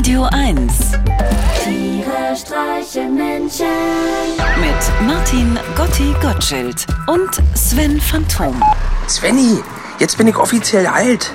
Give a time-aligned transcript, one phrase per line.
[0.00, 0.72] Radio 1
[1.62, 3.66] Tiere streichen Menschen.
[4.58, 8.62] mit Martin Gotti Gottschild und Sven Phantom.
[9.06, 9.62] Svenny,
[9.98, 11.30] jetzt bin ich offiziell alt.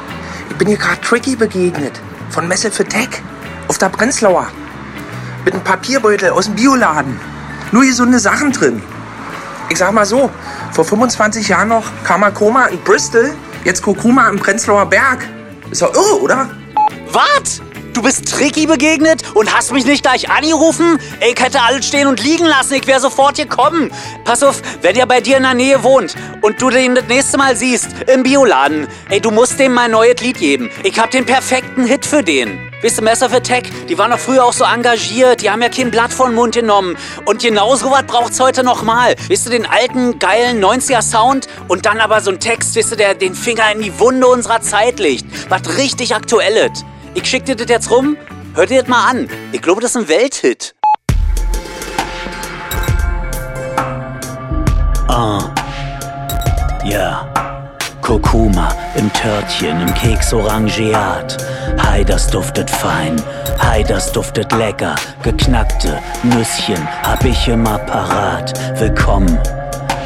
[0.50, 2.02] Ich bin hier gerade Tricky begegnet.
[2.32, 3.10] Von Messe für Tech.
[3.68, 4.48] Auf der Prenzlauer.
[5.44, 7.20] Mit einem Papierbeutel aus dem Bioladen.
[7.72, 8.82] Nur gesunde Sachen drin.
[9.70, 10.32] Ich sag mal so,
[10.72, 15.20] vor 25 Jahren noch Kamakoma in Bristol, jetzt Kurkuma im Prenzlauer Berg.
[15.70, 16.50] Ist doch irre, oder?
[17.12, 17.62] Was?
[17.96, 21.00] Du bist Tricky begegnet und hast mich nicht gleich angerufen?
[21.22, 23.90] Ey, Ich hätte alles stehen und liegen lassen, ich wäre sofort gekommen.
[24.26, 27.38] Pass auf, wenn der bei dir in der Nähe wohnt und du den das nächste
[27.38, 30.70] Mal siehst, im Bioladen, ey, du musst dem mein neues Lied geben.
[30.84, 32.70] Ich hab den perfekten Hit für den.
[32.84, 35.90] Weißt du, für Tech, die waren doch früher auch so engagiert, die haben ja kein
[35.90, 36.98] Blatt von Mund genommen.
[37.24, 39.16] Und genau so was braucht's heute nochmal.
[39.30, 43.16] Weißt du, den alten, geilen 90er-Sound und dann aber so ein Text, weißt du, der
[43.16, 45.26] den Finger in die Wunde unserer Zeit legt.
[45.50, 46.84] Was richtig Aktuelles.
[47.18, 48.18] Ich schick dir das jetzt rum,
[48.56, 49.30] hör dir das mal an.
[49.54, 50.76] Ich glaube, das ist ein Welthit.
[56.84, 57.32] Ja.
[58.02, 61.38] Kurkuma im Törtchen, im Keks Orangeat.
[61.82, 63.16] Hi, das duftet fein.
[63.60, 64.96] Hi, das duftet lecker.
[65.24, 68.54] Geknackte Nüsschen hab ich immer parat.
[68.80, 69.40] Willkommen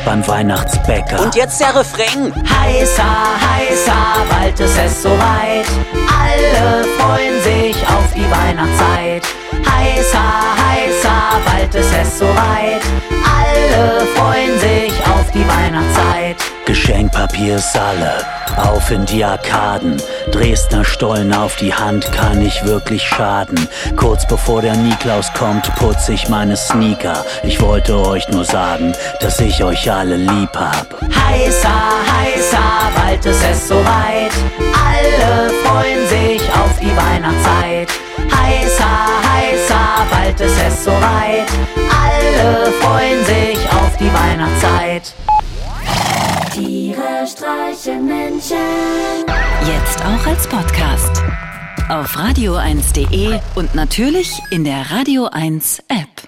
[0.06, 1.24] beim Weihnachtsbäcker.
[1.24, 2.34] Und jetzt der Refrain.
[2.34, 5.66] Heißer, heißer, bald ist es soweit.
[9.52, 10.30] Heißer,
[10.68, 12.82] heißer, bald ist es soweit.
[13.12, 16.36] Alle freuen sich auf die Weihnachtszeit.
[16.66, 18.24] Geschenkpapier ist alle,
[18.58, 19.98] auf in die Arkaden.
[20.32, 23.68] Dresdner Stollen auf die Hand kann nicht wirklich schaden.
[23.96, 27.26] Kurz bevor der Niklaus kommt, putze ich meine Sneaker.
[27.44, 31.02] Ich wollte euch nur sagen, dass ich euch alle lieb hab.
[31.02, 31.70] Heißer,
[32.22, 34.32] heißer, bald ist es soweit.
[34.60, 35.89] Alle freuen
[40.80, 41.50] ist soweit.
[41.92, 45.14] Alle freuen sich auf die Weihnachtszeit.
[46.54, 48.58] Tiere streichen Menschen.
[49.66, 51.24] Jetzt auch als Podcast.
[51.90, 56.19] Auf radio1.de und natürlich in der Radio 1 App.